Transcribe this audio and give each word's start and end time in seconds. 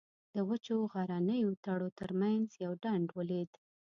د 0.35 0.37
وچو 0.49 0.75
غرنیو 0.91 1.51
تړو 1.65 1.89
تر 1.99 2.09
منځ 2.21 2.47
یو 2.63 2.71
ډنډ 2.83 3.07
ولید. 3.17 3.51